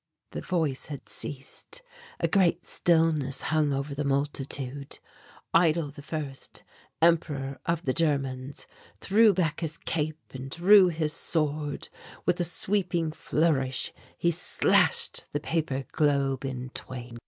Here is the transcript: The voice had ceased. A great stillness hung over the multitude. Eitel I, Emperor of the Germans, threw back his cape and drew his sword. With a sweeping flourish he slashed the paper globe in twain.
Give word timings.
The 0.31 0.41
voice 0.41 0.87
had 0.87 1.07
ceased. 1.07 1.83
A 2.19 2.27
great 2.27 2.65
stillness 2.65 3.43
hung 3.43 3.71
over 3.71 3.93
the 3.93 4.03
multitude. 4.03 4.97
Eitel 5.53 5.93
I, 5.93 6.65
Emperor 7.05 7.59
of 7.67 7.83
the 7.85 7.93
Germans, 7.93 8.65
threw 8.99 9.31
back 9.31 9.59
his 9.59 9.77
cape 9.77 10.19
and 10.33 10.49
drew 10.49 10.87
his 10.87 11.13
sword. 11.13 11.89
With 12.25 12.39
a 12.39 12.43
sweeping 12.43 13.11
flourish 13.11 13.93
he 14.17 14.31
slashed 14.31 15.31
the 15.33 15.39
paper 15.39 15.85
globe 15.93 16.45
in 16.45 16.71
twain. 16.71 17.19